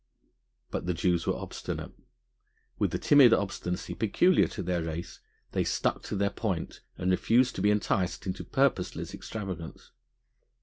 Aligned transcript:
But 0.71 0.87
the 0.87 0.95
Jews 0.95 1.27
were 1.27 1.35
obstinate. 1.37 1.91
With 2.79 2.89
the 2.89 2.97
timid 2.97 3.33
obstinacy 3.33 3.93
peculiar 3.93 4.47
to 4.47 4.63
their 4.63 4.81
race, 4.81 5.19
they 5.51 5.63
stuck 5.63 6.01
to 6.05 6.15
their 6.15 6.31
point 6.31 6.81
and 6.97 7.11
refused 7.11 7.53
to 7.57 7.61
be 7.61 7.69
enticed 7.69 8.25
into 8.25 8.43
purposeless 8.43 9.13
extravagance. 9.13 9.91